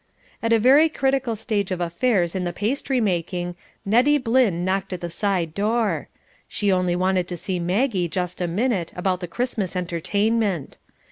[0.41, 3.55] At a very critical stage of affairs in the pastry making,
[3.85, 6.07] Nettie Blynn knocked at the side door.
[6.47, 10.79] She only wanted to see Maggie just a minute about the Christmas entertainment.